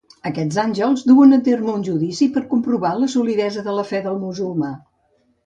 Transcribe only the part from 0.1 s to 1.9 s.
Aquests àngels duen a terme un